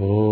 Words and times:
Oh. 0.00 0.31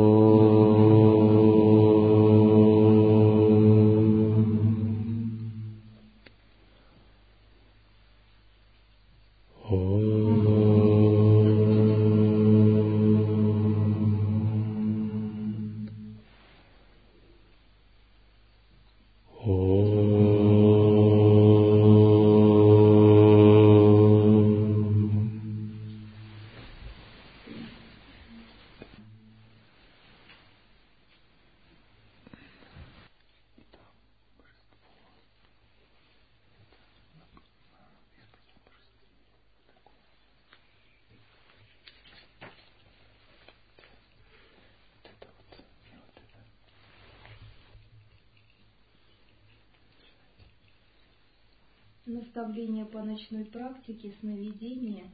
Наставление 52.11 52.85
по 52.85 53.03
ночной 53.03 53.45
практике 53.45 54.13
сновидения 54.21 55.11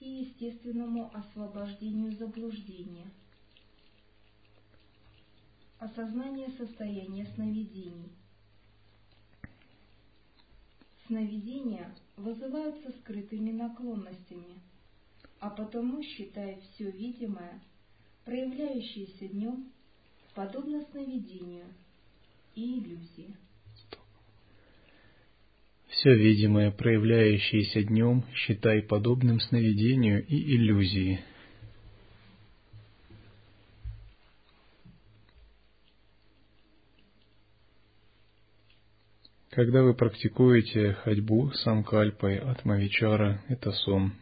и 0.00 0.08
естественному 0.08 1.10
освобождению 1.14 2.12
заблуждения. 2.12 3.06
Осознание 5.78 6.50
состояния 6.58 7.26
сновидений. 7.34 8.12
Сновидения 11.06 11.94
вызываются 12.16 12.92
скрытыми 13.00 13.50
наклонностями, 13.50 14.60
а 15.40 15.50
потому 15.50 16.02
считай 16.02 16.60
все 16.60 16.90
видимое, 16.90 17.60
проявляющееся 18.24 19.28
днем, 19.28 19.72
подобно 20.34 20.84
сновидению 20.92 21.66
и 22.54 22.78
иллюзии. 22.78 23.36
Все 26.02 26.16
видимое, 26.16 26.72
проявляющееся 26.72 27.84
днем, 27.84 28.24
считай 28.34 28.82
подобным 28.82 29.38
сновидению 29.38 30.26
и 30.26 30.56
иллюзии. 30.56 31.20
Когда 39.50 39.84
вы 39.84 39.94
практикуете 39.94 40.94
ходьбу 41.04 41.52
санкальпой 41.52 42.38
от 42.38 42.64
Мавичара, 42.64 43.40
это 43.46 43.70
сон. 43.70 44.14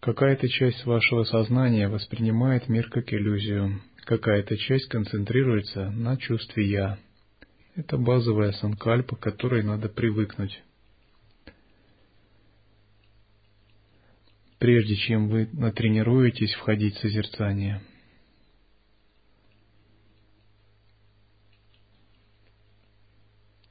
Какая-то 0.00 0.48
часть 0.48 0.84
вашего 0.84 1.22
сознания 1.22 1.88
воспринимает 1.88 2.68
мир 2.68 2.90
как 2.90 3.12
иллюзию, 3.12 3.82
какая-то 4.04 4.56
часть 4.56 4.88
концентрируется 4.88 5.90
на 5.90 6.16
чувстве 6.16 6.68
«я», 6.68 6.98
это 7.74 7.96
базовая 7.96 8.52
санкальпа, 8.52 9.16
к 9.16 9.20
которой 9.20 9.62
надо 9.62 9.88
привыкнуть. 9.88 10.62
Прежде 14.58 14.94
чем 14.96 15.28
вы 15.28 15.48
натренируетесь 15.52 16.52
входить 16.54 16.94
в 16.96 17.00
созерцание. 17.00 17.82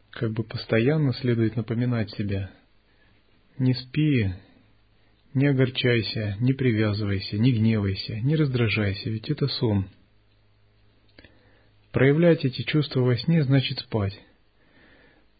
Как 0.09 0.33
бы 0.33 0.43
постоянно 0.43 1.13
следует 1.13 1.55
напоминать 1.55 2.11
себя. 2.11 2.51
Не 3.57 3.73
спи, 3.73 4.33
не 5.33 5.47
огорчайся, 5.47 6.35
не 6.39 6.53
привязывайся, 6.53 7.37
не 7.37 7.53
гневайся, 7.53 8.19
не 8.19 8.35
раздражайся, 8.35 9.09
ведь 9.09 9.29
это 9.29 9.47
сон– 9.47 9.87
Проявлять 11.91 12.45
эти 12.45 12.61
чувства 12.61 13.01
во 13.01 13.17
сне 13.17 13.43
значит 13.43 13.79
спать. 13.79 14.17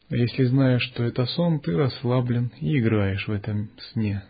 Если 0.10 0.44
знаешь, 0.44 0.84
что 0.84 1.04
это 1.04 1.26
сон, 1.26 1.62
ты 1.62 1.78
расслаблен 1.78 2.52
и 2.60 2.78
играешь 2.78 3.26
в 3.28 3.32
этом 3.32 3.70
сне, 3.92 4.24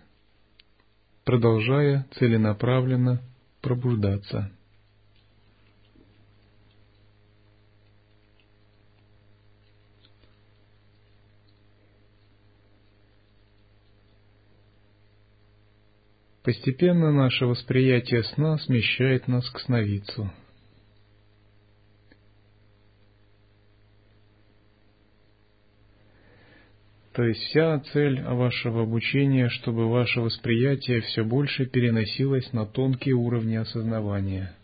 продолжая 1.26 2.08
целенаправленно 2.20 3.24
пробуждаться. 3.62 4.52
Постепенно 16.44 17.12
наше 17.12 17.46
восприятие 17.46 18.24
сна 18.24 18.58
смещает 18.60 19.28
нас 19.28 19.50
к 19.50 19.60
сновидцу– 19.60 20.32
То 27.14 27.24
есть 27.24 27.42
вся 27.42 27.78
цель 27.92 28.22
вашего 28.22 28.84
обучения, 28.84 29.50
чтобы 29.50 29.90
ваше 29.90 30.22
восприятие 30.22 31.02
все 31.02 31.26
больше 31.26 31.66
переносилось 31.66 32.54
на 32.54 32.66
тонкие 32.66 33.16
уровни 33.16 33.56
осознавания. 33.56 34.56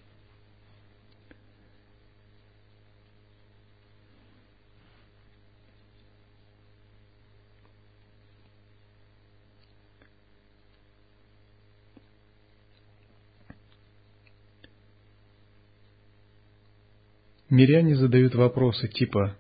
Миряне 17.50 17.96
задают 17.96 18.36
вопросы 18.36 18.88
типа 18.88 19.36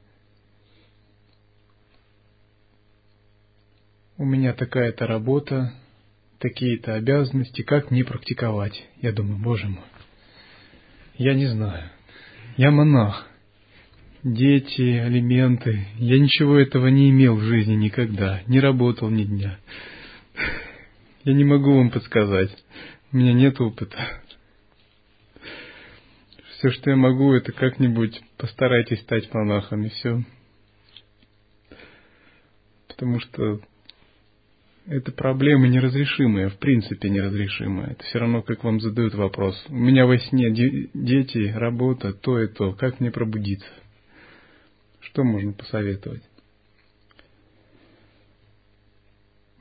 меня 4.27 4.53
такая-то 4.53 5.07
работа, 5.07 5.73
такие-то 6.39 6.95
обязанности, 6.95 7.61
как 7.63 7.91
мне 7.91 8.03
практиковать? 8.03 8.87
Я 9.01 9.11
думаю, 9.11 9.39
боже 9.39 9.67
мой, 9.67 9.83
я 11.17 11.33
не 11.33 11.47
знаю. 11.47 11.89
Я 12.57 12.71
монах. 12.71 13.27
Дети, 14.23 14.97
алименты. 14.97 15.87
Я 15.97 16.19
ничего 16.19 16.57
этого 16.57 16.87
не 16.87 17.09
имел 17.11 17.35
в 17.35 17.43
жизни 17.43 17.75
никогда. 17.75 18.41
Не 18.47 18.59
работал 18.59 19.09
ни 19.09 19.23
дня. 19.23 19.59
Я 21.23 21.33
не 21.33 21.43
могу 21.43 21.75
вам 21.75 21.91
подсказать. 21.91 22.51
У 23.11 23.17
меня 23.17 23.33
нет 23.33 23.59
опыта. 23.61 23.97
Все, 26.57 26.71
что 26.71 26.89
я 26.89 26.95
могу, 26.95 27.33
это 27.33 27.51
как-нибудь 27.51 28.19
постарайтесь 28.37 29.01
стать 29.01 29.31
монахом, 29.33 29.83
и 29.83 29.89
все. 29.89 30.23
Потому 32.87 33.19
что 33.19 33.61
это 34.87 35.11
проблема 35.11 35.67
неразрешимая, 35.67 36.49
в 36.49 36.57
принципе 36.57 37.09
неразрешимая. 37.09 37.91
Это 37.91 38.03
все 38.05 38.19
равно, 38.19 38.41
как 38.41 38.63
вам 38.63 38.79
задают 38.79 39.15
вопрос. 39.15 39.61
У 39.67 39.75
меня 39.75 40.05
во 40.05 40.17
сне 40.17 40.49
дети, 40.93 41.51
работа, 41.53 42.13
то 42.13 42.39
и 42.39 42.47
то. 42.47 42.71
Как 42.73 42.99
мне 42.99 43.11
пробудиться? 43.11 43.67
Что 45.01 45.23
можно 45.23 45.51
посоветовать? 45.51 46.23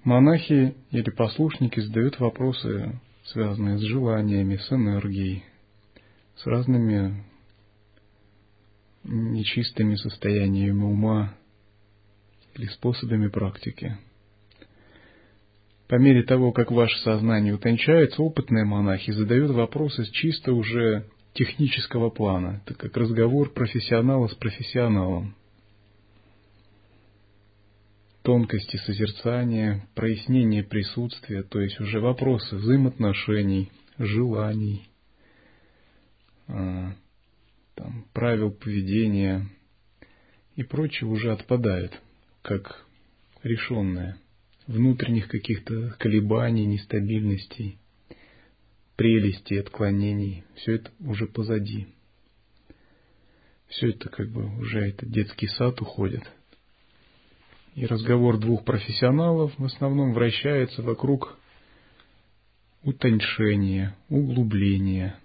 Монахи 0.05 0.77
или 0.93 1.11
послушники 1.11 1.81
задают 1.81 2.21
вопросы, 2.21 3.01
связанные 3.25 3.79
с 3.79 3.83
желаниями, 3.83 4.57
с 4.57 4.73
энергией, 4.73 5.45
с 6.37 6.47
разными 6.47 7.25
нечистыми 9.03 9.97
состояниями 9.97 10.85
ума 10.85 11.35
или 12.55 12.67
способами 12.67 13.27
практики. 13.27 13.99
По 15.89 15.97
мере 15.97 16.25
того, 16.25 16.53
как 16.53 16.73
ваше 16.73 16.99
сознание 16.99 17.55
утончается, 17.55 18.23
опытные 18.23 18.65
монахи 18.65 19.13
задают 19.13 19.53
вопросы 19.53 20.05
с 20.05 20.11
чисто 20.11 20.53
уже 20.53 21.07
технического 21.35 22.11
плана, 22.11 22.63
так 22.67 22.77
как 22.77 22.97
разговор 22.97 23.51
профессионала 23.51 24.27
с 24.27 24.35
профессионалом. 24.35 25.37
Тонкости 28.23 28.79
созерцания, 28.79 29.87
прояснение 29.95 30.65
присутствия, 30.65 31.45
то 31.45 31.61
есть 31.61 31.79
уже 31.79 32.01
вопросы 32.01 32.57
взаимоотношений, 32.57 33.71
желаний, 33.99 34.89
а, 36.49 36.95
там, 37.77 38.07
правил 38.13 38.51
поведения 38.51 39.47
и 40.57 40.65
прочее 40.65 41.09
уже 41.09 41.31
отпадают, 41.31 41.93
как 42.43 42.85
решенное 43.45 44.19
внутренних 44.67 45.29
каких-то 45.29 45.95
колебаний, 45.99 46.67
нестабильностей. 46.67 47.79
прелестей, 48.97 49.61
отклонений, 49.61 50.45
все 50.55 50.77
это 50.77 50.91
уже 51.01 51.27
позади. 51.27 51.87
Все 53.69 53.91
это 53.91 54.09
как 54.09 54.31
бы 54.31 54.47
уже 54.59 54.89
этот 54.89 55.11
детский 55.11 55.49
сад 55.49 55.81
уходит. 55.83 56.23
И 57.75 57.85
разговор 57.85 58.39
двух 58.39 58.65
профессионалов 58.65 59.53
в 59.59 59.65
основном 59.65 60.15
вращается 60.15 60.83
вокруг 60.83 61.39
утоньшения, 62.83 63.95
углубления, 64.09 65.19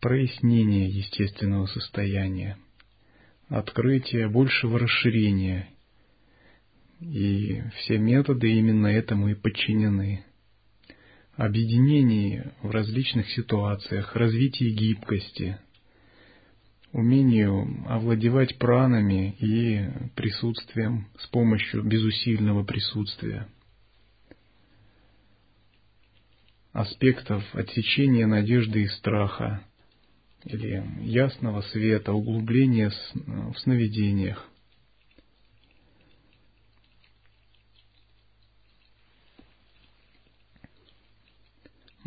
прояснения 0.00 0.88
естественного 0.88 1.66
состояния, 1.66 2.58
открытия 3.48 4.28
большего 4.28 4.80
расширения. 4.80 5.68
И 7.00 7.62
все 7.76 7.98
методы 7.98 8.50
именно 8.52 8.88
этому 8.88 9.28
и 9.28 9.34
подчинены. 9.34 10.24
Объединение 11.36 12.52
в 12.62 12.70
различных 12.70 13.30
ситуациях, 13.30 14.16
развитие 14.16 14.70
гибкости, 14.70 15.58
умению 16.92 17.84
овладевать 17.88 18.58
пранами 18.58 19.36
и 19.38 19.88
присутствием 20.16 21.06
с 21.18 21.28
помощью 21.28 21.84
безусильного 21.84 22.64
присутствия– 22.64 23.46
аспектов 26.78 27.42
отсечения 27.54 28.26
надежды 28.26 28.82
и 28.82 28.88
страха, 28.88 29.64
или 30.44 30.84
ясного 31.00 31.62
света, 31.62 32.12
углубления 32.12 32.92
в 33.14 33.58
сновидениях. 33.58 34.47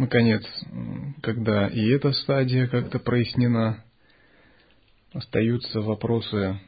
Наконец, 0.02 0.44
когда 1.22 1.68
и 1.68 1.88
эта 1.90 2.12
стадия 2.12 2.66
как-то 2.66 2.98
прояснена, 2.98 3.86
остаются 5.14 5.80
вопросы 5.80 6.60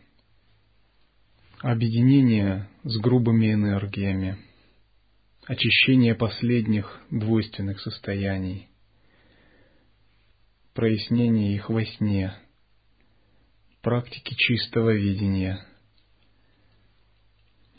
объединения 1.61 2.69
с 2.83 2.95
грубыми 2.99 3.51
энергиями– 3.51 4.37
очищение 5.47 6.13
последних 6.13 7.01
двойственных 7.09 7.79
состояний, 7.81 8.67
прояснение 10.75 11.55
их 11.55 11.71
во 11.71 11.83
сне, 11.83 12.35
практики 13.81 14.35
чистого 14.35 14.93
видения, 14.93 15.65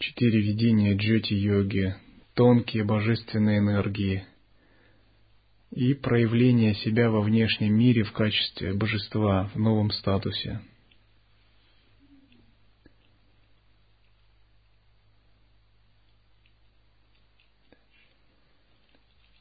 четыре 0.01 0.41
видения 0.41 0.97
джоти-йоги, 0.97 1.95
тонкие 2.35 2.83
божественные 2.83 3.61
энергии 3.61 4.27
и 5.75 5.95
проявление 5.95 6.75
себя 6.75 7.11
во 7.11 7.21
внешнем 7.21 7.75
мире 7.75 8.05
в 8.05 8.13
качестве 8.13 8.73
божества 8.75 9.51
в 9.55 9.59
новом 9.59 9.91
статусе– 9.91 10.61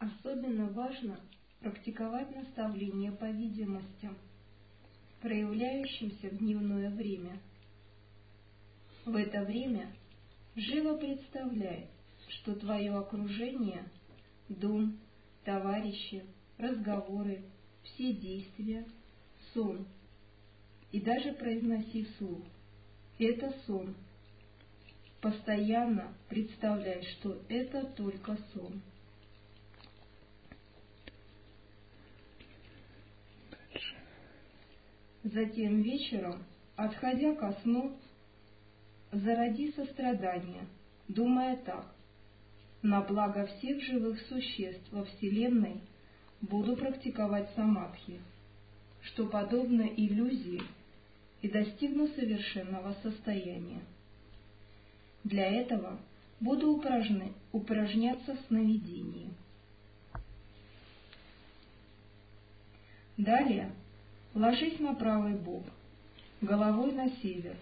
Особенно 0.03 0.65
важно 0.71 1.17
практиковать 1.61 2.35
наставления 2.35 3.11
по 3.13 3.25
видимостям, 3.25 4.17
проявляющимся 5.21 6.27
в 6.27 6.39
дневное 6.39 6.89
время. 6.89 7.39
В 9.05 9.15
это 9.15 9.43
время 9.45 9.93
живо 10.55 10.97
представляй, 10.97 11.89
что 12.27 12.55
твое 12.55 12.93
окружение, 12.93 13.89
дом, 14.49 14.99
товарищи, 15.43 16.23
разговоры, 16.57 17.41
все 17.83 18.13
действия— 18.13 18.85
сон. 19.53 19.85
И 20.91 20.99
даже 20.99 21.33
произноси 21.33 22.05
вслух 22.05 22.43
«это 23.19 23.53
сон». 23.65 23.95
Постоянно 25.21 26.13
представляй, 26.27 27.01
что 27.03 27.41
это 27.47 27.85
только 27.85 28.37
сон. 28.53 28.81
Затем 35.23 35.81
вечером, 35.81 36.43
отходя 36.75 37.33
ко 37.35 37.53
сну, 37.61 37.97
зароди 39.13 39.71
сострадание, 39.71 40.67
думая 41.07 41.55
так. 41.55 41.87
На 42.83 43.01
благо 43.01 43.47
всех 43.47 43.81
живых 43.81 44.21
существ 44.27 44.83
во 44.91 45.05
Вселенной 45.05 45.81
буду 46.41 46.75
практиковать 46.75 47.49
самадхи, 47.55 48.19
что 49.01 49.25
подобно 49.25 49.81
иллюзии 49.81 50.61
и 51.41 51.49
достигну 51.49 52.07
совершенного 52.09 52.95
состояния. 53.01 53.81
Для 55.23 55.45
этого 55.45 55.97
буду 56.39 56.69
упражняться 56.71 58.35
в 58.35 58.47
сновидении. 58.47 59.29
Далее 63.17 63.71
Ложись 64.33 64.79
на 64.79 64.95
правый 64.95 65.35
бок, 65.35 65.63
головой 66.41 66.91
на 66.91 67.07
север. 67.21 67.55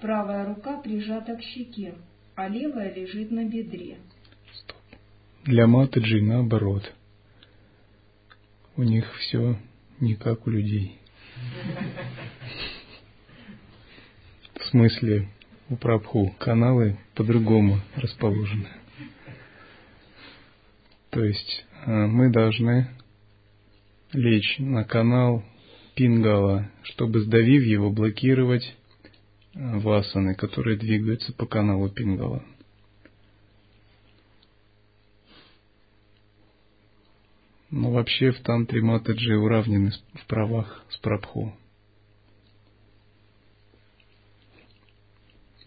Правая 0.00 0.46
рука 0.46 0.80
прижата 0.80 1.34
к 1.34 1.42
щеке, 1.42 1.96
а 2.36 2.48
левая 2.48 2.94
лежит 2.94 3.32
на 3.32 3.44
бедре. 3.44 3.98
Для 5.44 5.66
Матаджи 5.66 6.20
наоборот. 6.20 6.92
У 8.76 8.82
них 8.82 9.04
все 9.18 9.56
не 10.00 10.14
как 10.14 10.46
у 10.46 10.50
людей. 10.50 10.98
В 14.54 14.64
смысле, 14.70 15.28
у 15.70 15.76
Прабху 15.76 16.34
каналы 16.38 16.98
по-другому 17.14 17.80
расположены. 17.96 18.68
То 21.10 21.24
есть 21.24 21.64
э, 21.86 21.90
мы 21.90 22.30
должны 22.30 22.88
лечь 24.12 24.56
на 24.58 24.84
канал 24.84 25.42
пингала, 25.94 26.70
чтобы, 26.82 27.20
сдавив 27.20 27.64
его, 27.64 27.90
блокировать 27.90 28.76
э, 29.54 29.78
васаны, 29.78 30.34
которые 30.34 30.76
двигаются 30.76 31.32
по 31.32 31.46
каналу 31.46 31.88
пингала. 31.88 32.44
Но 37.70 37.90
вообще 37.90 38.32
в 38.32 38.40
тантре 38.42 38.80
Матаджи 38.80 39.36
уравнены 39.36 39.92
в 40.14 40.26
правах 40.26 40.84
с 40.90 40.96
Прабху. 40.98 41.54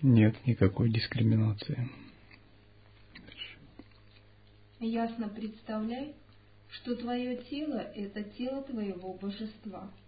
Нет 0.01 0.35
никакой 0.47 0.89
дискриминации. 0.89 1.89
Ясно 4.79 5.29
представляй, 5.29 6.15
что 6.71 6.95
твое 6.95 7.37
тело– 7.43 7.77
это 7.95 8.23
тело 8.23 8.63
твоего 8.63 9.13
божества– 9.13 9.91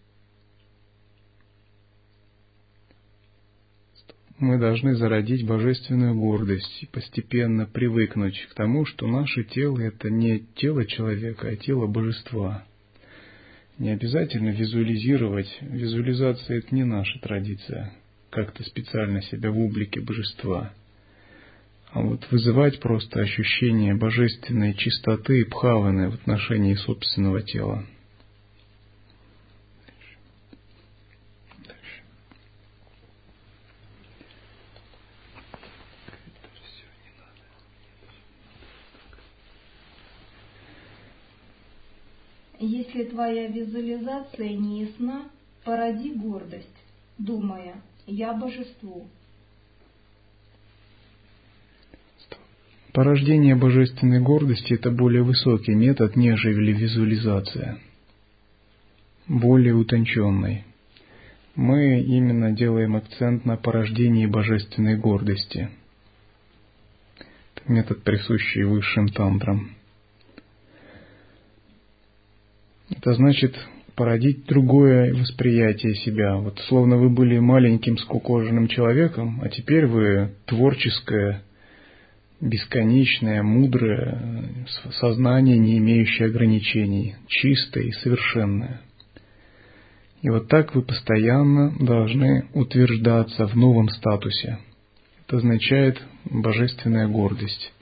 мы 4.43 4.59
должны 4.59 4.95
зародить 4.95 5.45
божественную 5.45 6.13
гордость 6.15 6.83
и 6.83 6.85
постепенно 6.85 7.65
привыкнуть 7.65 8.39
к 8.51 8.53
тому, 8.53 8.85
что 8.85 9.07
наше 9.07 9.43
тело– 9.43 9.79
это 9.81 10.09
не 10.09 10.39
тело 10.55 10.85
человека, 10.85 11.47
а 11.47 11.55
тело 11.55 11.87
божества. 11.87 12.65
Не 13.79 13.91
обязательно 13.91 14.49
визуализировать. 14.49 15.47
Визуализация– 15.61 16.57
это 16.59 16.75
не 16.75 16.83
наша 16.83 17.19
традиция, 17.19 17.93
как-то 18.29 18.63
специально 18.63 19.21
себя 19.23 19.49
в 19.49 19.57
облике 19.57 20.01
божества. 20.01 20.73
А 21.91 22.01
вот 22.01 22.27
вызывать 22.29 22.79
просто 22.79 23.21
ощущение 23.21 23.95
божественной 23.95 24.73
чистоты 24.73 25.41
и 25.41 25.45
пхаваны 25.45 26.09
в 26.09 26.15
отношении 26.15 26.75
собственного 26.75 27.41
тела– 27.41 27.85
Если 42.65 43.03
твоя 43.03 43.47
визуализация 43.47 44.55
не 44.55 44.85
ясна, 44.85 45.23
породи 45.65 46.13
гордость, 46.13 46.77
думая 47.17 47.75
«я 48.07 48.33
божеству». 48.33 49.05
Порождение 52.93 53.55
божественной 53.55 54.21
гордости– 54.21 54.73
это 54.75 54.91
более 54.91 55.23
высокий 55.23 55.75
метод, 55.75 56.15
нежели 56.15 56.71
визуализация, 56.71 57.79
более 59.27 59.73
утонченный. 59.73 60.63
Мы 61.55 61.99
именно 61.99 62.51
делаем 62.51 62.95
акцент 62.95 63.43
на 63.43 63.57
порождении 63.57 64.25
божественной 64.25 64.95
гордости. 64.95 65.69
Это 67.55 67.73
метод, 67.73 68.03
присущий 68.03 68.63
высшим 68.63 69.09
тантрам– 69.09 69.75
Это 72.89 73.13
значит 73.13 73.55
породить 73.95 74.45
другое 74.45 75.13
восприятие 75.13 75.95
себя. 75.95 76.35
Вот 76.37 76.59
словно 76.67 76.97
вы 76.97 77.09
были 77.09 77.37
маленьким 77.39 77.97
скукоженным 77.97 78.67
человеком, 78.67 79.39
а 79.41 79.49
теперь 79.49 79.85
вы 79.85 80.31
творческое, 80.45 81.43
бесконечное, 82.41 83.41
мудрое 83.41 84.65
сознание, 84.99 85.57
не 85.57 85.77
имеющее 85.77 86.27
ограничений, 86.27 87.15
чистое 87.27 87.85
и 87.85 87.91
совершенное. 87.91 88.81
И 90.21 90.29
вот 90.29 90.47
так 90.47 90.73
вы 90.73 90.81
постоянно 90.81 91.73
должны 91.79 92.47
утверждаться 92.53 93.45
в 93.47 93.55
новом 93.55 93.89
статусе. 93.89 94.59
Это 95.25 95.37
означает 95.37 96.01
божественная 96.25 97.07
гордость. 97.07 97.73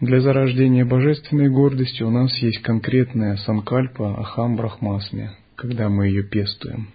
Для 0.00 0.20
зарождения 0.20 0.84
божественной 0.84 1.48
гордости 1.48 2.02
у 2.02 2.10
нас 2.10 2.36
есть 2.42 2.60
конкретная 2.60 3.36
санкальпа 3.38 4.20
Ахам 4.20 4.54
Брахмасме, 4.54 5.32
когда 5.54 5.88
мы 5.88 6.08
ее 6.08 6.22
пестуем. 6.22 6.90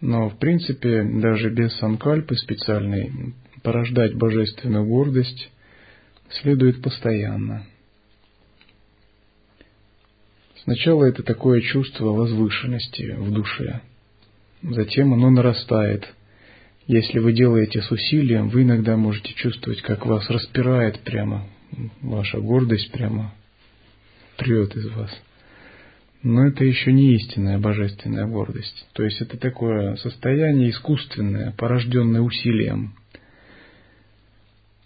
Но, 0.00 0.30
в 0.30 0.38
принципе, 0.38 1.02
даже 1.02 1.50
без 1.50 1.76
санкальпы 1.76 2.36
специальной 2.36 3.34
порождать 3.62 4.14
божественную 4.14 4.86
гордость 4.86 5.50
следует 6.30 6.80
постоянно. 6.80 7.66
Сначала 10.62 11.04
это 11.04 11.22
такое 11.22 11.60
чувство 11.60 12.12
возвышенности 12.12 13.14
в 13.18 13.30
душе, 13.30 13.82
затем 14.62 15.12
оно 15.12 15.28
нарастает– 15.28 16.08
если 16.86 17.18
вы 17.18 17.32
делаете 17.32 17.80
с 17.80 17.90
усилием, 17.90 18.48
вы 18.48 18.62
иногда 18.62 18.96
можете 18.96 19.32
чувствовать, 19.34 19.80
как 19.80 20.04
вас 20.04 20.28
распирает 20.28 21.00
прямо, 21.00 21.46
ваша 22.02 22.40
гордость 22.40 22.92
прямо 22.92 23.32
прет 24.36 24.76
из 24.76 24.90
вас. 24.90 25.10
Но 26.22 26.46
это 26.46 26.64
еще 26.64 26.92
не 26.92 27.14
истинная 27.14 27.58
божественная 27.58 28.26
гордость. 28.26 28.86
То 28.92 29.02
есть 29.02 29.20
это 29.20 29.38
такое 29.38 29.96
состояние 29.96 30.70
искусственное, 30.70 31.54
порожденное 31.56 32.20
усилием. 32.20 32.94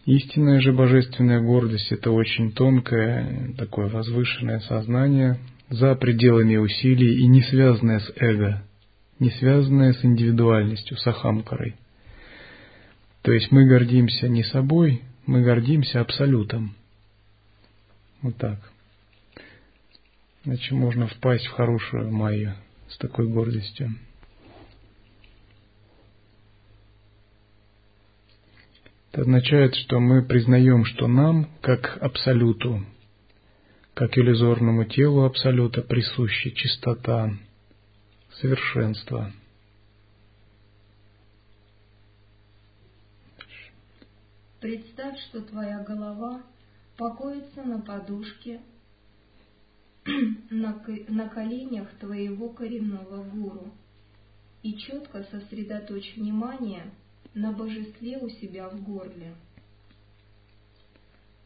Истинная 0.04 0.60
же 0.60 0.72
божественная 0.72 1.40
гордость– 1.40 1.88
это 1.92 2.10
очень 2.12 2.52
тонкое, 2.52 3.54
такое 3.58 3.88
возвышенное 3.88 4.60
сознание 4.60 5.38
за 5.68 5.94
пределами 5.96 6.56
усилий 6.56 7.18
и 7.18 7.26
не 7.26 7.42
связанное 7.42 8.00
с 8.00 8.12
эго, 8.16 8.62
не 9.18 9.30
связанное 9.30 9.92
с 9.92 10.04
индивидуальностью, 10.04 10.96
с 10.96 11.06
ахамкарой– 11.06 11.74
то 13.28 13.34
есть 13.34 13.52
мы 13.52 13.66
гордимся 13.66 14.26
не 14.26 14.42
собой, 14.42 15.02
мы 15.26 15.42
гордимся 15.42 16.00
абсолютом. 16.00 16.74
Вот 18.22 18.38
так. 18.38 18.58
Иначе 20.46 20.74
можно 20.74 21.08
впасть 21.08 21.44
в 21.44 21.50
хорошую 21.50 22.10
майю 22.10 22.54
с 22.88 22.96
такой 22.96 23.28
гордостью. 23.28 23.94
Это 29.12 29.20
означает, 29.20 29.74
что 29.74 30.00
мы 30.00 30.24
признаем, 30.24 30.86
что 30.86 31.06
нам, 31.06 31.50
как 31.60 31.98
абсолюту, 32.00 32.82
как 33.92 34.16
иллюзорному 34.16 34.86
телу 34.86 35.24
абсолюта, 35.24 35.82
присуща 35.82 36.50
чистота, 36.52 37.34
совершенство– 38.40 39.30
Представь, 44.60 45.16
что 45.28 45.40
твоя 45.42 45.84
голова 45.84 46.42
покоится 46.96 47.62
на 47.62 47.80
подушке 47.80 48.60
на, 50.50 51.28
коленях 51.28 51.88
твоего 52.00 52.48
коренного 52.48 53.22
гуру 53.22 53.70
и 54.64 54.76
четко 54.76 55.22
сосредоточь 55.30 56.16
внимание 56.16 56.90
на 57.34 57.52
божестве 57.52 58.18
у 58.18 58.28
себя 58.28 58.68
в 58.68 58.82
горле. 58.82 59.36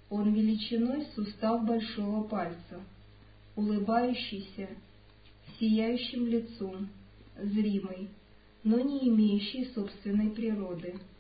Он 0.09 0.33
величиной 0.33 1.05
сустав 1.15 1.67
большого 1.67 2.25
пальца, 2.25 2.81
улыбающийся, 3.57 4.71
сияющим 5.59 6.29
лицом, 6.29 6.89
зримый, 7.37 8.09
но 8.65 8.81
не 8.81 9.07
имеющий 9.11 9.67
собственной 9.75 10.31
природы– 10.31 10.99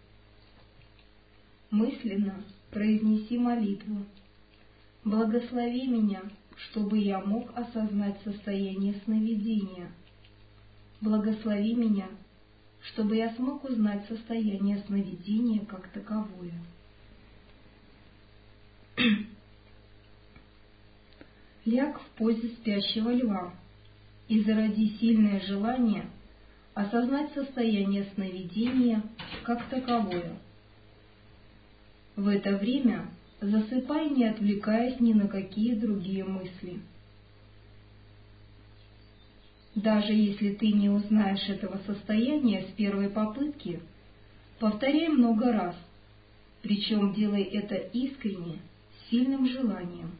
мысленно 1.72 2.44
произнеси 2.70 3.36
молитву. 3.38 4.04
Благослови 5.04 5.88
меня, 5.88 6.22
чтобы 6.54 6.98
я 6.98 7.18
мог 7.20 7.50
осознать 7.58 8.20
состояние 8.22 9.00
сновидения. 9.04 9.90
Благослови 11.00 11.74
меня, 11.74 12.08
чтобы 12.82 13.16
я 13.16 13.34
смог 13.34 13.64
узнать 13.64 14.06
состояние 14.06 14.78
сновидения 14.86 15.64
как 15.64 15.88
таковое. 15.88 16.52
Ляг 21.64 22.00
в 22.00 22.06
позе 22.18 22.48
спящего 22.50 23.10
льва 23.10 23.54
и 24.28 24.40
зароди 24.42 24.98
сильное 24.98 25.40
желание 25.40 26.04
осознать 26.74 27.32
состояние 27.32 28.04
сновидения 28.14 29.02
как 29.42 29.68
таковое– 29.70 30.38
в 32.16 32.28
это 32.28 32.56
время 32.56 33.06
засыпай, 33.40 34.10
не 34.10 34.24
отвлекаясь 34.24 35.00
ни 35.00 35.12
на 35.12 35.28
какие 35.28 35.74
другие 35.74 36.24
мысли. 36.24 36.80
Даже 39.74 40.12
если 40.12 40.52
ты 40.52 40.70
не 40.70 40.90
узнаешь 40.90 41.48
этого 41.48 41.80
состояния 41.86 42.62
с 42.62 42.72
первой 42.76 43.08
попытки, 43.08 43.80
повторяй 44.58 45.08
много 45.08 45.50
раз, 45.52 45.74
причем 46.62 47.14
делай 47.14 47.42
это 47.42 47.74
искренне, 47.74 48.58
сильным 49.10 49.48
желанием. 49.48 50.12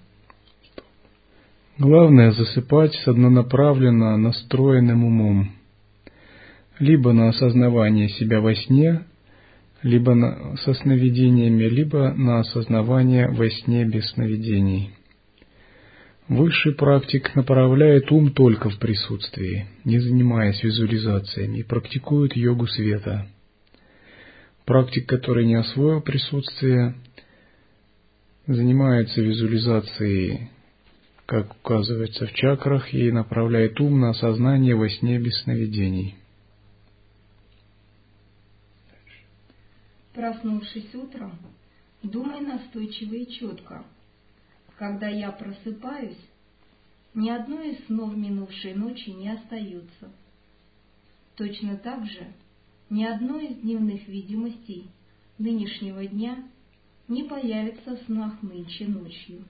Главное 1.79 2.33
засыпать 2.33 2.95
с 2.95 3.09
однонаправленно 3.09 4.17
настроенным 4.17 5.05
умом, 5.05 5.53
либо 6.79 7.13
на 7.13 7.29
осознавание 7.29 8.09
себя 8.09 8.41
во 8.41 8.55
сне, 8.55 9.05
либо 9.83 10.15
на, 10.15 10.57
со 10.59 10.75
сновидениями, 10.75 11.65
либо 11.65 12.13
на 12.13 12.41
осознавание 12.41 13.29
во 13.29 13.49
сне 13.51 13.85
без 13.85 14.09
сновидений. 14.11 14.91
Высший 16.29 16.75
практик 16.75 17.35
направляет 17.35 18.11
ум 18.13 18.33
только 18.33 18.71
в 18.71 18.79
присутствии, 18.79 19.67
не 19.85 19.99
занимаясь 19.99 20.63
визуализациями, 20.63 21.59
и 21.59 21.63
практикует 21.63 22.37
йогу 22.37 22.67
света. 22.69 23.27
Практик, 24.65 25.07
который 25.07 25.45
не 25.45 25.57
освоил 25.57 26.01
присутствие, 26.01 26.95
занимается 28.47 29.21
визуализацией, 29.21 30.51
как 31.27 31.55
указывается 31.57 32.27
в 32.27 32.33
чакрах, 32.33 32.95
и 32.95 33.11
направляет 33.11 33.81
ум 33.81 34.01
на 34.01 34.11
осознание 34.11 34.77
во 34.77 34.89
сне 34.89 35.19
без 35.19 35.43
сновидений. 35.43 36.17
Проснувшись 40.13 40.95
утром, 40.95 41.39
думай 42.03 42.41
настойчиво 42.41 43.15
и 43.15 43.27
четко. 43.33 43.85
Когда 44.77 45.09
я 45.09 45.33
просыпаюсь, 45.33 46.19
ни 47.15 47.31
одно 47.31 47.63
из 47.63 47.85
снов 47.87 48.15
минувшей 48.15 48.75
ночи 48.75 49.11
не 49.11 49.31
остается. 49.31 50.11
Точно 51.37 51.77
так 51.79 52.05
же 52.07 52.33
ни 52.91 53.05
одно 53.05 53.39
из 53.39 53.57
дневных 53.57 54.07
видимостей 54.07 54.91
нынешнего 55.39 56.07
дня 56.07 56.45
не 57.09 57.25
появится 57.25 57.97
в 57.97 58.03
снах 58.03 58.43
нынче 58.43 58.87
ночью. 58.87 59.45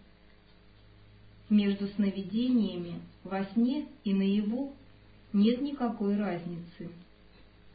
Между 1.50 1.88
сновидениями 1.88 3.00
во 3.24 3.44
сне 3.46 3.86
и 4.04 4.14
наяву 4.14 4.72
нет 5.32 5.60
никакой 5.60 6.16
разницы. 6.16 6.90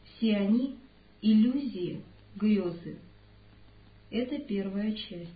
Все 0.04 0.36
они— 0.36 0.76
иллюзии, 1.22 2.02
грезы. 2.38 2.98
Это 4.10 4.38
первая 4.38 4.92
часть. 4.92 5.30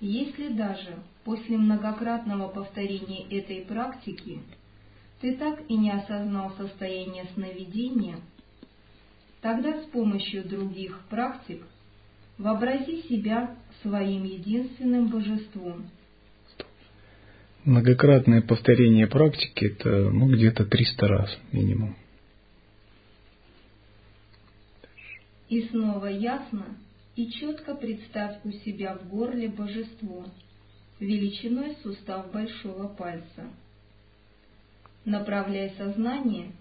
Если 0.00 0.48
даже 0.48 0.98
после 1.24 1.58
многократного 1.58 2.48
повторения 2.48 3.26
этой 3.28 3.62
практики 3.62 4.40
ты 5.20 5.36
так 5.36 5.60
и 5.68 5.76
не 5.76 5.90
осознал 5.90 6.52
состояние 6.56 7.26
сновидения, 7.34 8.18
тогда 9.42 9.82
с 9.82 9.84
помощью 9.86 10.48
других 10.48 10.98
практик 11.10 11.62
вообрази 12.38 13.02
себя 13.02 13.54
своим 13.82 14.24
единственным 14.24 15.08
божеством. 15.08 15.90
Многократное 17.64 18.40
повторение 18.40 19.06
практики– 19.06 19.64
это 19.66 20.10
ну, 20.10 20.30
где-то 20.30 20.64
300 20.64 21.08
раз 21.08 21.38
минимум. 21.52 21.96
И 25.48 25.62
снова 25.68 26.06
ясно 26.06 26.78
и 27.16 27.30
четко 27.30 27.74
представь 27.74 28.36
у 28.44 28.52
себя 28.52 28.94
в 28.96 29.08
горле 29.08 29.48
божество, 29.48 30.24
величиной 31.00 31.76
сустав 31.82 32.30
большого 32.32 32.88
пальца. 32.88 33.50
Направляй 35.04 35.74
сознание, 35.76 36.52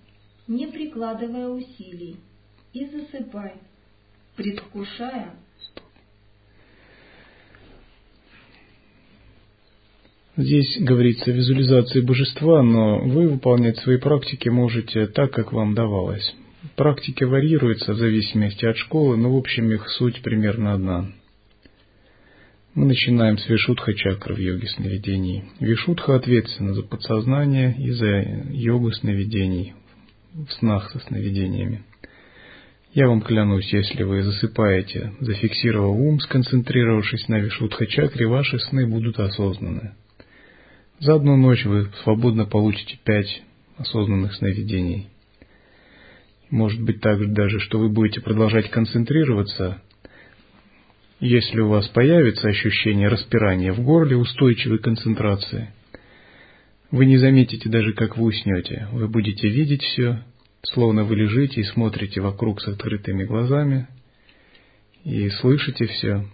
не 0.47 0.67
прикладывая 0.67 1.47
усилий, 1.49 2.17
и 2.73 2.85
засыпай, 2.87 3.53
предвкушая 4.35 5.35
Здесь 10.39 10.77
говорится 10.79 11.31
о 11.31 11.33
визуализации 11.33 11.99
божества, 11.99 12.63
но 12.63 12.99
вы 12.99 13.27
выполнять 13.27 13.77
свои 13.79 13.97
практики 13.97 14.47
можете 14.47 15.05
так, 15.07 15.33
как 15.33 15.51
вам 15.51 15.75
давалось. 15.75 16.33
Практики 16.77 17.25
варьируются 17.25 17.91
в 17.91 17.97
зависимости 17.97 18.65
от 18.65 18.77
школы, 18.77 19.17
но 19.17 19.33
в 19.33 19.37
общем 19.37 19.69
их 19.69 19.89
суть 19.89 20.21
примерно 20.21 20.75
одна. 20.75 21.11
Мы 22.73 22.85
начинаем 22.85 23.37
с 23.37 23.49
Вишудха 23.49 23.93
чакры 23.93 24.33
в 24.33 24.37
йоге 24.37 24.67
сновидений. 24.69 25.43
Вишудха 25.59 26.15
ответственна 26.15 26.73
за 26.73 26.83
подсознание 26.83 27.75
и 27.77 27.91
за 27.91 28.21
йогу 28.51 28.93
сновидений 28.93 29.73
в 30.33 30.49
снах 30.53 30.89
со 30.91 30.99
сновидениями. 30.99 31.83
Я 32.93 33.09
вам 33.09 33.23
клянусь, 33.23 33.73
если 33.73 34.03
вы 34.03 34.23
засыпаете, 34.23 35.11
зафиксировав 35.19 35.97
ум, 35.97 36.21
сконцентрировавшись 36.21 37.27
на 37.27 37.39
Вишудха 37.39 37.85
чакре, 37.87 38.25
ваши 38.25 38.57
сны 38.57 38.87
будут 38.87 39.19
осознаны. 39.19 39.95
За 40.99 41.15
одну 41.15 41.37
ночь 41.37 41.63
вы 41.63 41.89
свободно 42.03 42.45
получите 42.45 42.99
пять 43.05 43.41
осознанных 43.77 44.35
сновидений. 44.35 45.07
Может 46.49 46.81
быть 46.81 46.99
так 46.99 47.31
даже, 47.31 47.59
что 47.61 47.79
вы 47.79 47.87
будете 47.87 48.19
продолжать 48.19 48.69
концентрироваться, 48.69 49.81
если 51.21 51.61
у 51.61 51.69
вас 51.69 51.87
появится 51.89 52.49
ощущение 52.49 53.07
распирания 53.07 53.71
в 53.71 53.81
горле, 53.81 54.17
устойчивой 54.17 54.79
концентрации. 54.79 55.69
Вы 56.91 57.05
не 57.05 57.17
заметите 57.17 57.69
даже, 57.69 57.93
как 57.93 58.17
вы 58.17 58.25
уснете. 58.25 58.89
Вы 58.91 59.07
будете 59.07 59.47
видеть 59.47 59.83
все, 59.83 60.23
словно 60.63 61.05
вы 61.05 61.15
лежите 61.15 61.61
и 61.61 61.65
смотрите 61.65 62.19
вокруг 62.19 62.59
с 62.59 62.67
открытыми 62.67 63.23
глазами, 63.23 63.87
и 65.05 65.29
слышите 65.29 65.85
все, 65.85 66.25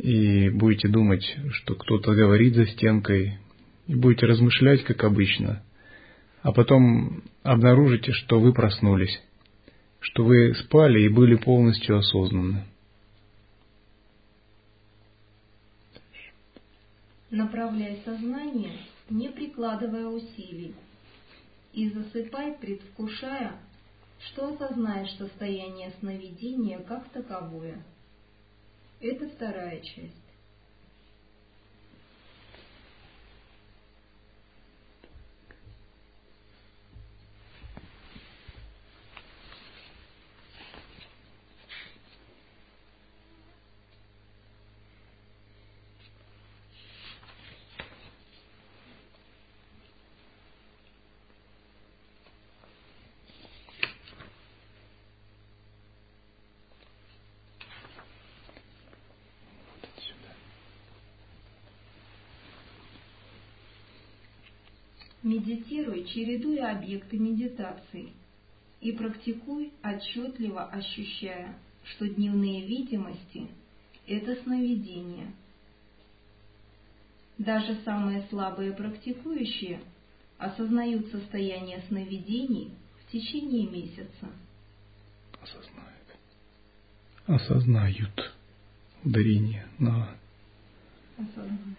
и 0.00 0.48
будете 0.48 0.88
думать, 0.88 1.24
что 1.50 1.74
кто-то 1.74 2.14
говорит 2.14 2.54
за 2.54 2.66
стенкой, 2.66 3.38
и 3.86 3.94
будете 3.94 4.26
размышлять, 4.26 4.82
как 4.84 5.04
обычно, 5.04 5.62
а 6.42 6.52
потом 6.52 7.22
обнаружите, 7.42 8.12
что 8.12 8.40
вы 8.40 8.54
проснулись, 8.54 9.20
что 10.00 10.24
вы 10.24 10.54
спали 10.54 11.02
и 11.02 11.08
были 11.08 11.34
полностью 11.34 11.98
осознанны. 11.98 12.64
Направляй 17.30 18.00
сознание, 18.04 18.72
не 19.10 19.28
прикладывая 19.28 20.06
усилий, 20.06 20.74
и 21.74 21.90
засыпай, 21.90 22.54
предвкушая, 22.54 23.52
что 24.26 24.54
осознаешь 24.54 25.12
состояние 25.18 25.92
сновидения 26.00 26.78
как 26.78 27.06
таковое– 27.10 27.84
это 29.00 29.28
вторая 29.28 29.80
часть. 29.80 30.19
Медитируй, 65.22 66.04
чередуя 66.04 66.72
объекты 66.78 67.18
медитации, 67.18 68.12
и 68.80 68.92
практикуй, 68.92 69.72
отчетливо 69.82 70.64
ощущая, 70.64 71.58
что 71.84 72.08
дневные 72.08 72.66
видимости– 72.66 73.48
это 74.06 74.42
сновидение. 74.42 75.32
Даже 77.36 77.76
самые 77.84 78.26
слабые 78.30 78.72
практикующие 78.72 79.80
осознают 80.38 81.10
состояние 81.10 81.82
сновидений 81.88 82.72
в 83.00 83.12
течение 83.12 83.66
месяца. 83.68 84.28
Осознают. 85.42 86.00
Осознают. 87.26 88.34
Ударение 89.04 89.66
на... 89.78 90.16
Осознают. 91.18 91.78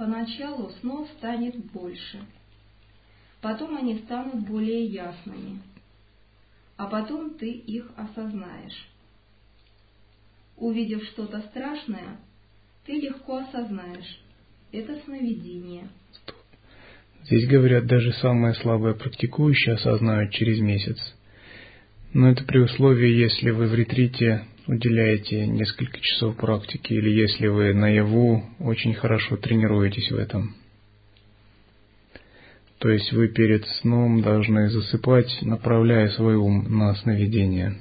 Поначалу 0.00 0.70
снов 0.80 1.10
станет 1.18 1.56
больше, 1.72 2.20
потом 3.42 3.76
они 3.76 3.98
станут 3.98 4.46
более 4.48 4.86
ясными, 4.86 5.60
а 6.78 6.86
потом 6.86 7.34
ты 7.34 7.50
их 7.50 7.92
осознаешь. 7.96 8.88
Увидев 10.56 11.04
что-то 11.04 11.42
страшное, 11.50 12.16
ты 12.86 12.94
легко 12.94 13.40
осознаешь– 13.40 14.22
это 14.72 14.98
сновидение. 15.04 15.86
Здесь 17.24 17.46
говорят, 17.46 17.84
даже 17.84 18.14
самые 18.14 18.54
слабые 18.54 18.94
практикующие 18.94 19.74
осознают 19.74 20.32
через 20.32 20.60
месяц. 20.60 20.96
Но 22.14 22.30
это 22.30 22.42
при 22.44 22.60
условии, 22.60 23.18
если 23.18 23.50
вы 23.50 23.66
в 23.66 23.74
ретрите 23.74 24.46
уделяете 24.70 25.48
несколько 25.48 26.00
часов 26.00 26.36
практики, 26.36 26.92
или 26.92 27.10
если 27.10 27.48
вы 27.48 27.74
наяву 27.74 28.44
очень 28.60 28.94
хорошо 28.94 29.36
тренируетесь 29.36 30.12
в 30.12 30.16
этом. 30.16 30.54
То 32.78 32.88
есть 32.88 33.12
вы 33.12 33.28
перед 33.28 33.66
сном 33.80 34.22
должны 34.22 34.70
засыпать, 34.70 35.42
направляя 35.42 36.08
свой 36.10 36.36
ум 36.36 36.66
на 36.68 36.94
сновидение. 36.94 37.78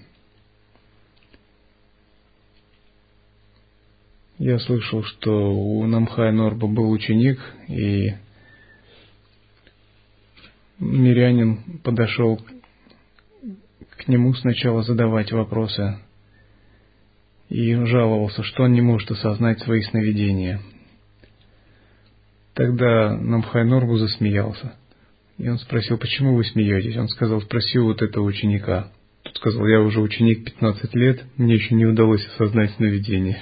Я 4.40 4.58
слышал, 4.58 5.04
что 5.04 5.54
у 5.54 5.86
Намхая 5.86 6.32
Норба 6.32 6.68
был 6.68 6.90
ученик, 6.90 7.40
и 7.68 8.16
мирянин 10.80 11.82
подошел 11.84 12.42
к 13.92 14.08
нему 14.08 14.34
сначала 14.34 14.82
задавать 14.82 15.32
вопросы 15.32 16.00
и 17.50 17.74
жаловался, 17.86 18.44
что 18.44 18.64
он 18.64 18.74
не 18.74 18.82
может 18.82 19.10
осознать 19.12 19.60
свои 19.60 19.82
сновидения. 19.82 20.62
Тогда 22.54 23.16
Намхайноргу 23.16 23.98
засмеялся. 23.98 24.74
И 25.38 25.48
он 25.48 25.58
спросил, 25.58 25.98
почему 25.98 26.36
вы 26.36 26.44
смеетесь? 26.44 26.98
Он 26.98 27.08
сказал, 27.08 27.42
спроси 27.42 27.80
вот 27.80 28.02
этого 28.02 28.26
ученика. 28.26 28.92
Тот 29.24 29.36
сказал, 29.36 29.66
я 29.68 29.82
уже 29.82 30.02
ученик 30.02 30.44
15 30.46 30.94
лет, 30.96 31.24
мне 31.38 31.56
еще 31.56 31.76
не 31.76 31.86
удалось 31.86 32.26
осознать 32.28 32.72
сновидение. 32.72 33.42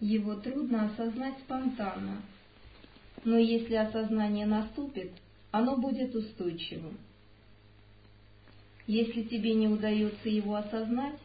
Его 0.00 0.36
трудно 0.36 0.84
осознать 0.84 1.34
спонтанно, 1.40 2.22
но 3.26 3.38
если 3.38 3.74
осознание 3.74 4.46
наступит, 4.46 5.10
оно 5.50 5.76
будет 5.76 6.14
устойчивым. 6.14 6.96
Если 8.86 9.24
тебе 9.24 9.52
не 9.54 9.66
удается 9.66 10.28
его 10.28 10.54
осознать 10.54 11.18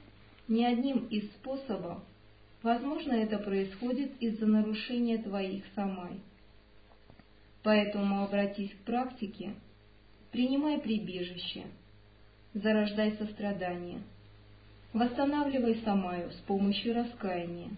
ни 0.48 0.64
одним 0.64 1.06
из 1.06 1.30
способов, 1.34 2.00
возможно, 2.64 3.14
это 3.14 3.38
происходит 3.38 4.20
из-за 4.20 4.48
нарушения 4.48 5.20
твоих 5.20 5.64
самай. 5.76 6.14
Поэтому 7.62 8.24
обратись 8.24 8.72
к 8.72 8.84
практике, 8.84 9.54
принимай 10.32 10.80
прибежище, 10.80 11.66
зарождай 12.56 13.12
сострадание, 13.18 14.02
восстанавливай 14.92 15.80
самаю 15.86 16.32
с 16.32 16.38
помощью 16.48 16.96
раскаяния, 16.96 17.70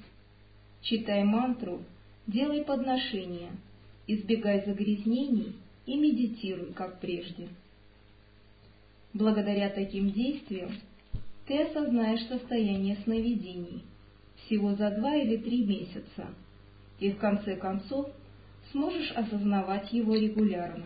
читай 0.82 1.26
мантру, 1.26 1.84
делай 2.26 2.64
подношения– 2.64 3.52
избегай 4.08 4.63
загрязнений 4.66 5.56
и 5.86 5.96
медитируй, 5.96 6.74
как 6.74 7.00
прежде. 7.00 7.48
Благодаря 9.13 9.70
таким 9.70 10.12
действиям 10.12 10.72
ты 11.48 11.62
осознаешь 11.63 12.26
состояние 12.28 12.98
сновидений 13.04 13.84
всего 14.46 14.76
за 14.76 14.92
два 14.92 15.16
или 15.16 15.38
три 15.38 15.66
месяца, 15.66 16.28
и 17.00 17.12
в 17.12 17.18
конце 17.18 17.56
концов 17.56 18.08
сможешь 18.72 19.12
осознавать 19.12 19.92
его 19.94 20.16
регулярно. 20.16 20.86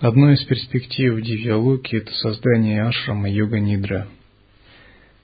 Одной 0.00 0.34
из 0.34 0.44
перспектив 0.44 1.20
Дивьялоки– 1.22 1.96
это 1.96 2.12
создание 2.14 2.84
ашрама 2.84 3.28
йога-нидра, 3.30 4.08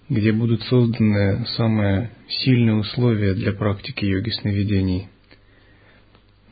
где 0.09 0.33
будут 0.33 0.63
созданы 0.65 1.47
самые 1.57 2.11
сильные 2.29 2.77
условия 2.77 3.35
для 3.35 3.53
практики 3.53 4.05
йоги 4.05 4.31
сновидений. 4.31 5.09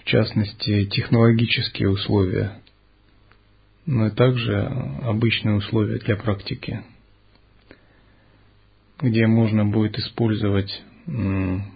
В 0.05 0.07
частности, 0.07 0.85
технологические 0.87 1.89
условия, 1.89 2.61
но 3.87 4.09
и 4.09 4.11
также 4.11 4.61
обычные 5.03 5.57
условия 5.57 5.99
для 5.99 6.17
практики, 6.17 6.83
где 9.01 9.27
можно 9.27 9.65
будет 9.65 9.99
использовать 9.99 10.83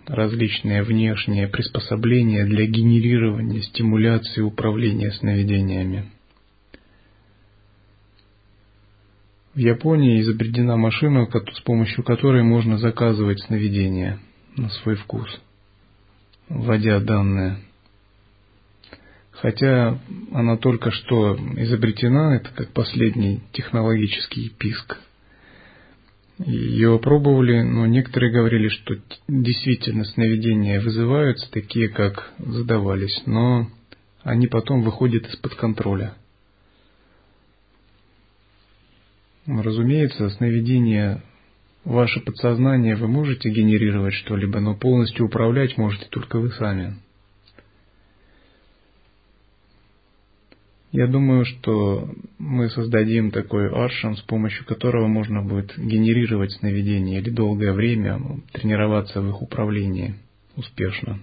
различные 0.06 0.82
внешние 0.82 1.48
приспособления 1.48 2.44
для 2.44 2.66
генерирования, 2.66 3.62
стимуляции 3.62 4.42
управления 4.42 5.10
сновидениями– 5.12 6.10
В 9.58 9.60
Японии 9.60 10.20
изобретена 10.20 10.76
машина, 10.76 11.26
с 11.26 11.60
помощью 11.62 12.04
которой 12.04 12.44
можно 12.44 12.78
заказывать 12.78 13.40
сновидения 13.40 14.20
на 14.56 14.68
свой 14.68 14.94
вкус, 14.94 15.28
вводя 16.48 17.00
данные. 17.00 17.58
Хотя 19.40 19.98
она 20.32 20.56
только 20.56 20.90
что 20.90 21.36
изобретена, 21.36 22.36
это 22.36 22.50
как 22.50 22.72
последний 22.72 23.40
технологический 23.52 24.50
писк. 24.50 24.98
Ее 26.38 26.94
опробовали, 26.94 27.62
но 27.62 27.86
некоторые 27.86 28.32
говорили, 28.32 28.68
что 28.68 28.96
действительно 29.28 30.04
сновидения 30.04 30.80
вызываются, 30.80 31.50
такие 31.50 31.88
как 31.88 32.32
задавались, 32.38 33.22
но 33.26 33.68
они 34.22 34.46
потом 34.46 34.82
выходят 34.82 35.26
из-под 35.26 35.54
контроля– 35.54 36.14
Разумеется, 39.48 40.28
сновидение, 40.28 41.22
ваше 41.82 42.20
подсознание, 42.20 42.96
вы 42.96 43.08
можете 43.08 43.48
генерировать 43.48 44.12
что-либо, 44.12 44.60
но 44.60 44.74
полностью 44.74 45.24
управлять 45.24 45.78
можете 45.78 46.06
только 46.10 46.38
вы 46.38 46.50
сами. 46.50 46.96
Я 50.98 51.06
думаю, 51.06 51.44
что 51.44 52.12
мы 52.40 52.68
создадим 52.70 53.30
такой 53.30 53.70
аршан, 53.70 54.16
с 54.16 54.22
помощью 54.22 54.66
которого 54.66 55.06
можно 55.06 55.42
будет 55.42 55.78
генерировать 55.78 56.50
сновидения 56.54 57.20
или 57.20 57.30
долгое 57.30 57.72
время 57.72 58.20
тренироваться 58.50 59.20
в 59.20 59.28
их 59.28 59.40
управлении 59.40 60.16
успешно. 60.56 61.20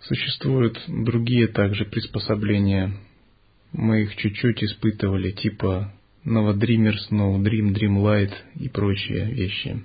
Существуют 0.00 0.78
другие 0.86 1.46
также 1.46 1.86
приспособления. 1.86 2.92
Мы 3.72 4.02
их 4.02 4.14
чуть-чуть 4.16 4.62
испытывали, 4.62 5.30
типа 5.30 5.94
Dreamers, 6.26 7.08
No 7.10 7.38
Dream, 7.38 7.72
Dream 7.72 7.96
Light 8.02 8.34
и 8.56 8.68
прочие 8.68 9.24
вещи. 9.32 9.82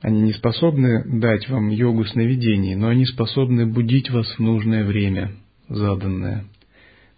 Они 0.00 0.22
не 0.22 0.32
способны 0.32 1.04
дать 1.20 1.48
вам 1.48 1.70
йогу 1.70 2.04
сновидений, 2.04 2.74
но 2.74 2.88
они 2.88 3.04
способны 3.04 3.66
будить 3.66 4.10
вас 4.10 4.26
в 4.28 4.38
нужное 4.38 4.84
время, 4.84 5.32
заданное, 5.68 6.44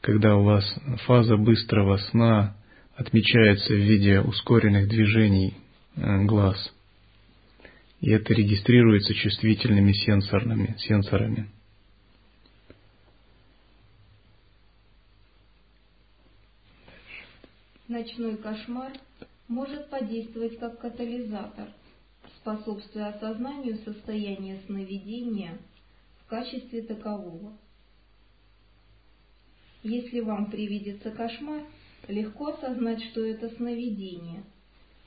когда 0.00 0.36
у 0.36 0.44
вас 0.44 0.64
фаза 1.06 1.36
быстрого 1.36 1.98
сна 2.10 2.56
отмечается 2.96 3.74
в 3.74 3.78
виде 3.78 4.20
ускоренных 4.20 4.88
движений 4.88 5.54
э, 5.96 6.24
глаз– 6.24 6.72
и 8.00 8.10
это 8.10 8.32
регистрируется 8.32 9.14
чувствительными 9.14 9.92
сенсорными, 9.92 10.74
сенсорами. 10.78 11.50
Ночной 17.88 18.36
кошмар 18.36 18.92
может 19.48 19.90
подействовать 19.90 20.58
как 20.58 20.78
катализатор, 20.78 21.68
способствуя 22.40 23.08
осознанию 23.08 23.78
состояния 23.84 24.60
сновидения 24.66 25.58
в 26.24 26.28
качестве 26.28 26.82
такового. 26.82 27.52
Если 29.82 30.20
вам 30.20 30.50
привидится 30.50 31.10
кошмар, 31.10 31.62
легко 32.08 32.48
осознать, 32.48 33.02
что 33.04 33.24
это 33.24 33.48
сновидение– 33.56 34.42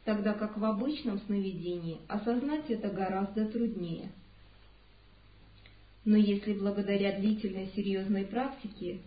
тогда 0.05 0.33
как 0.33 0.57
в 0.57 0.65
обычном 0.65 1.19
сновидении 1.19 1.99
осознать 2.07 2.69
это 2.69 2.89
гораздо 2.89 3.45
труднее. 3.45 4.11
Но 6.05 6.17
если 6.17 6.53
благодаря 6.53 7.17
длительной 7.17 7.71
серьезной 7.75 8.25
практике 8.25 8.99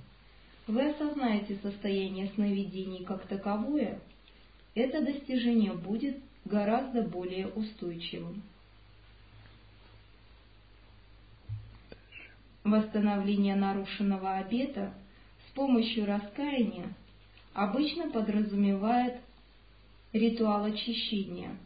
вы 0.67 0.91
осознаете 0.91 1.59
состояние 1.62 2.31
сновидений 2.35 3.05
как 3.05 3.27
таковое, 3.27 4.01
это 4.75 5.03
достижение 5.03 5.75
будет 5.75 6.17
гораздо 6.47 7.03
более 7.03 7.49
устойчивым. 7.49 8.43
Восстановление 12.65 13.55
нарушенного 13.55 14.39
обета 14.39 14.93
с 15.49 15.55
помощью 15.55 16.07
раскаяния 16.07 16.89
обычно 17.53 18.11
подразумевает 18.11 19.21
ритуал 20.13 20.65
очищения. 20.65 21.57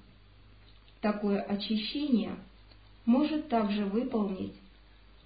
Такое 1.01 1.41
очищение 1.41 2.37
может 3.07 3.49
также 3.49 3.87
выполнить, 3.87 4.55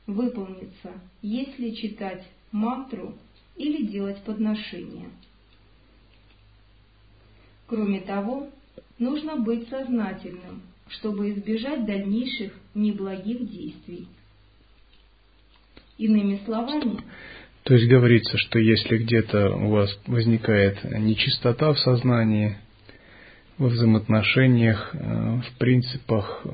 выполниться, 0.07 0.93
если 1.23 1.73
читать 1.73 2.25
мантру 2.53 3.17
или 3.57 3.85
делать 3.87 4.23
подношение. 4.23 5.11
Кроме 7.67 8.01
того, 8.01 8.49
нужно 8.98 9.37
быть 9.37 9.68
сознательным, 9.68 10.62
чтобы 10.88 11.30
избежать 11.30 11.87
дальнейших 11.87 12.52
неблагих 12.74 13.50
действий. 13.50 14.09
Иными 15.96 16.40
словами, 16.44 16.98
то 17.64 17.72
есть 17.74 17.88
говорится, 17.88 18.37
что 18.37 18.59
если 18.59 18.98
где-то 18.98 19.57
у 19.57 19.70
вас 19.70 19.98
возникает 20.07 20.85
нечистота 20.85 21.72
в 21.72 21.78
сознании, 21.78 22.59
во 23.57 23.68
взаимоотношениях, 23.68 24.90
э, 24.92 25.40
в 25.40 25.59
принципах, 25.59 26.42
э, 26.44 26.48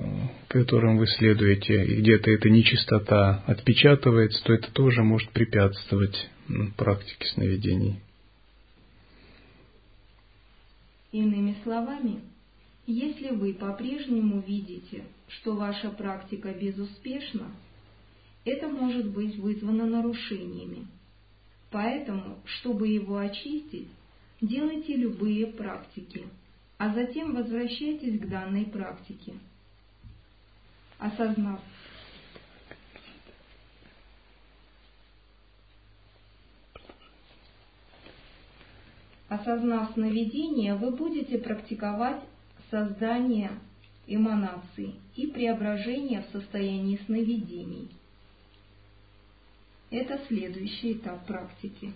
которым 0.48 0.98
вы 0.98 1.06
следуете, 1.06 1.82
и 1.84 1.96
где-то 1.96 2.30
эта 2.30 2.50
нечистота 2.50 3.42
отпечатывается, 3.46 4.44
то 4.44 4.52
это 4.52 4.70
тоже 4.72 5.02
может 5.02 5.30
препятствовать 5.30 6.28
практике 6.76 7.26
сновидений. 7.28 8.00
Иными 11.12 11.56
словами, 11.62 12.20
если 12.86 13.30
вы 13.30 13.54
по-прежнему 13.54 14.40
видите, 14.40 15.04
что 15.28 15.54
ваша 15.54 15.90
практика 15.90 16.52
безуспешна, 16.52 17.50
это 18.44 18.68
может 18.68 19.10
быть 19.10 19.36
вызвано 19.36 19.86
нарушениями. 19.86 20.86
Поэтому, 21.70 22.38
чтобы 22.44 22.88
его 22.88 23.18
очистить, 23.18 23.88
делайте 24.40 24.96
любые 24.96 25.46
практики– 25.46 26.24
а 26.80 26.94
затем 26.94 27.34
возвращайтесь 27.34 28.18
к 28.18 28.26
данной 28.26 28.64
практике. 28.64 29.34
Осознав, 30.98 31.60
Осознав 39.30 39.92
сновидение, 39.92 40.74
вы 40.74 40.90
будете 40.90 41.38
практиковать 41.38 42.20
создание 42.68 43.52
эманаций 44.08 44.96
и 45.14 45.28
преображение 45.28 46.22
в 46.22 46.32
состоянии 46.32 46.98
сновидений. 47.06 47.88
Это 49.88 50.20
следующий 50.26 50.94
этап 50.94 51.24
практики. 51.26 51.92